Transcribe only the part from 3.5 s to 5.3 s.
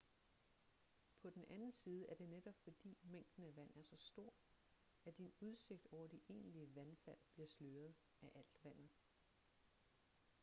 vand er så stor at